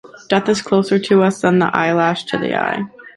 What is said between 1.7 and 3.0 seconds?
eyelash to the eye.